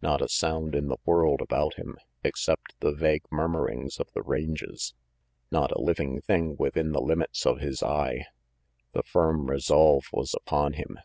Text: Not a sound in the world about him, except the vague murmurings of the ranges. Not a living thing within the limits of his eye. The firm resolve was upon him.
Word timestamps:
Not 0.00 0.22
a 0.22 0.28
sound 0.30 0.74
in 0.74 0.88
the 0.88 0.96
world 1.04 1.42
about 1.42 1.74
him, 1.74 1.98
except 2.24 2.80
the 2.80 2.94
vague 2.94 3.24
murmurings 3.30 4.00
of 4.00 4.10
the 4.12 4.22
ranges. 4.22 4.94
Not 5.50 5.70
a 5.70 5.78
living 5.82 6.22
thing 6.22 6.56
within 6.58 6.92
the 6.92 7.02
limits 7.02 7.44
of 7.44 7.58
his 7.60 7.82
eye. 7.82 8.24
The 8.94 9.02
firm 9.02 9.50
resolve 9.50 10.06
was 10.14 10.32
upon 10.34 10.72
him. 10.72 10.98